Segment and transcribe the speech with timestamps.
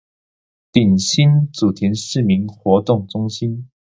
[0.71, 3.69] 頂新祖田市民活動中心